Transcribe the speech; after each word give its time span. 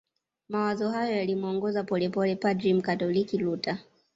Mawazo 0.49 0.89
hayo 0.89 1.15
yalimuongoza 1.17 1.83
polepole 1.83 2.35
padri 2.35 2.73
mkatoliki 2.73 3.37
Luther 3.37 3.77